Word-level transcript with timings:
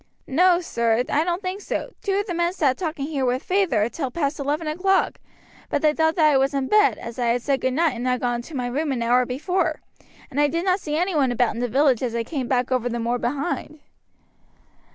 "No, 0.25 0.61
sir, 0.61 0.95
I 1.11 1.23
don't 1.23 1.43
think 1.43 1.61
so. 1.61 1.91
Two 2.01 2.13
of 2.17 2.25
the 2.25 2.33
men 2.33 2.53
sat 2.53 2.79
here 2.79 2.87
talking 2.87 3.23
with 3.27 3.43
feyther 3.43 3.87
till 3.87 4.09
past 4.09 4.39
eleven 4.39 4.65
o'clock, 4.65 5.19
but 5.69 5.83
they 5.83 5.93
thought 5.93 6.15
that 6.15 6.33
I 6.33 6.39
was 6.39 6.55
in 6.55 6.65
bed, 6.67 6.97
as 6.97 7.19
I 7.19 7.27
had 7.27 7.43
said 7.43 7.61
goodnight 7.61 7.95
and 7.95 8.07
had 8.07 8.19
gone 8.19 8.37
into 8.37 8.55
my 8.55 8.65
room 8.65 8.91
an 8.91 9.03
hour 9.03 9.27
before, 9.27 9.79
and 10.31 10.41
I 10.41 10.47
did 10.47 10.65
not 10.65 10.79
see 10.79 10.97
any 10.97 11.13
one 11.13 11.31
about 11.31 11.53
in 11.53 11.59
the 11.61 11.67
village 11.69 12.01
as 12.01 12.15
I 12.15 12.23
came 12.23 12.47
back 12.47 12.71
over 12.71 12.89
the 12.89 12.99
moor 12.99 13.19
behind." 13.19 13.79